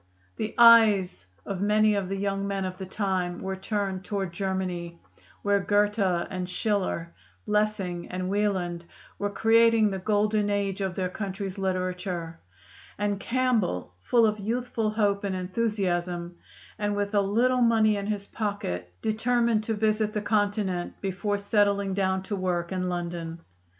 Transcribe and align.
'"The 0.37 0.55
eyes 0.57 1.27
of 1.45 1.61
many 1.61 1.93
of 1.93 2.09
the 2.09 2.17
young 2.17 2.47
men 2.47 2.65
of 2.65 2.79
the 2.79 2.87
time 2.87 3.39
were 3.39 3.55
turned 3.55 4.03
toward 4.03 4.33
Germany, 4.33 4.99
where 5.43 5.59
Goethe 5.59 5.99
and 5.99 6.49
Schiller, 6.49 7.13
Lessing 7.45 8.07
and 8.09 8.27
Wieland, 8.27 8.83
were 9.19 9.29
creating 9.29 9.91
the 9.91 9.99
golden 9.99 10.49
age 10.49 10.81
of 10.81 10.95
their 10.95 11.07
country's 11.07 11.59
literature; 11.59 12.39
and 12.97 13.19
Campbell, 13.19 13.93
full 14.01 14.25
of 14.25 14.39
youthful 14.39 14.89
hope 14.89 15.23
and 15.23 15.35
enthusiasm, 15.35 16.35
and 16.79 16.95
with 16.95 17.13
a 17.13 17.21
little 17.21 17.61
money 17.61 17.95
in 17.95 18.07
his 18.07 18.25
pocket, 18.25 18.91
determined 19.03 19.63
to 19.65 19.75
visit 19.75 20.13
the 20.13 20.21
Continent 20.23 20.99
before 20.99 21.37
settling 21.37 21.93
down 21.93 22.23
to 22.23 22.35
work 22.35 22.71
in 22.71 22.89
London. 22.89 23.39